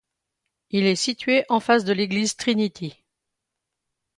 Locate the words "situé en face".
0.95-1.85